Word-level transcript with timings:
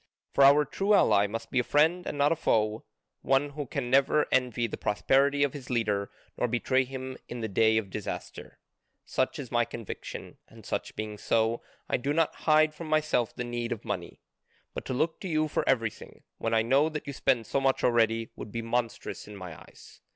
For 0.33 0.43
our 0.43 0.65
true 0.65 0.95
ally 0.95 1.27
must 1.27 1.51
be 1.51 1.59
a 1.59 1.63
friend 1.63 2.07
and 2.07 2.17
not 2.17 2.31
a 2.31 2.35
foe, 2.35 2.85
one 3.21 3.51
who 3.51 3.67
can 3.67 3.91
never 3.91 4.25
envy 4.31 4.65
the 4.65 4.75
prosperity 4.75 5.43
of 5.43 5.53
his 5.53 5.69
leader 5.69 6.09
nor 6.39 6.47
betray 6.47 6.85
him 6.85 7.17
in 7.29 7.41
the 7.41 7.47
day 7.47 7.77
of 7.77 7.91
disaster. 7.91 8.57
Such 9.05 9.37
is 9.37 9.51
my 9.51 9.63
conviction, 9.63 10.39
and 10.47 10.65
such 10.65 10.95
being 10.95 11.19
so, 11.19 11.61
I 11.87 11.97
do 11.97 12.13
not 12.13 12.33
hide 12.49 12.73
from 12.73 12.87
myself 12.87 13.35
the 13.35 13.43
need 13.43 13.71
of 13.71 13.85
money. 13.85 14.21
But 14.73 14.85
to 14.85 14.93
look 14.95 15.19
to 15.19 15.27
you 15.27 15.47
for 15.47 15.63
everything, 15.69 16.23
when 16.39 16.55
I 16.55 16.63
know 16.63 16.89
that 16.89 17.05
you 17.05 17.13
spend 17.13 17.45
so 17.45 17.61
much 17.61 17.83
already, 17.83 18.31
would 18.35 18.51
be 18.51 18.63
monstrous 18.63 19.27
in 19.27 19.35
my 19.35 19.55
eyes. 19.55 20.01